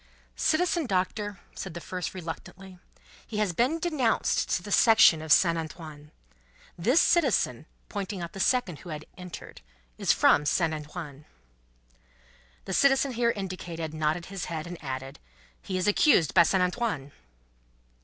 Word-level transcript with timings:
"Citizen 0.35 0.87
Doctor," 0.87 1.39
said 1.53 1.75
the 1.75 1.79
first, 1.79 2.15
reluctantly, 2.15 2.79
"he 3.27 3.37
has 3.37 3.53
been 3.53 3.77
denounced 3.77 4.49
to 4.49 4.63
the 4.63 4.71
Section 4.71 5.21
of 5.21 5.31
Saint 5.31 5.59
Antoine. 5.59 6.09
This 6.75 6.99
citizen," 6.99 7.67
pointing 7.87 8.19
out 8.19 8.33
the 8.33 8.39
second 8.39 8.79
who 8.79 8.89
had 8.89 9.05
entered, 9.15 9.61
"is 9.99 10.11
from 10.11 10.47
Saint 10.47 10.73
Antoine." 10.73 11.25
The 12.65 12.73
citizen 12.73 13.11
here 13.11 13.29
indicated 13.29 13.93
nodded 13.93 14.25
his 14.25 14.45
head, 14.45 14.65
and 14.65 14.83
added: 14.83 15.19
"He 15.61 15.77
is 15.77 15.87
accused 15.87 16.33
by 16.33 16.41
Saint 16.41 16.63
Antoine." 16.63 17.11